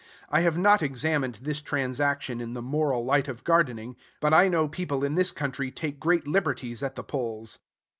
I 0.31 0.41
have 0.41 0.57
not 0.57 0.81
examined 0.81 1.35
this 1.43 1.61
transaction 1.61 2.41
in 2.41 2.55
the 2.55 2.63
moral 2.63 3.05
light 3.05 3.27
of 3.27 3.43
gardening; 3.43 3.95
but 4.19 4.33
I 4.33 4.47
know 4.47 4.67
people 4.67 5.03
in 5.03 5.13
this 5.13 5.29
country 5.29 5.69
take 5.69 5.99
great 5.99 6.25
liberties 6.27 6.81
at 6.81 6.95
the 6.95 7.03
polls. 7.03 7.59